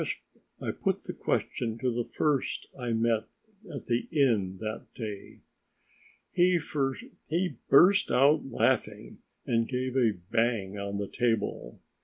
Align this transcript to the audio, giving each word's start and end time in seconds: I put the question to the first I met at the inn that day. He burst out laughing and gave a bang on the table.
I 0.59 0.71
put 0.71 1.03
the 1.03 1.13
question 1.13 1.77
to 1.77 1.93
the 1.93 2.03
first 2.03 2.65
I 2.79 2.91
met 2.91 3.25
at 3.71 3.85
the 3.85 4.07
inn 4.11 4.57
that 4.57 4.87
day. 4.95 5.41
He 6.31 7.49
burst 7.69 8.09
out 8.09 8.43
laughing 8.47 9.19
and 9.45 9.67
gave 9.69 9.95
a 9.95 10.17
bang 10.31 10.79
on 10.79 10.97
the 10.97 11.07
table. 11.07 11.79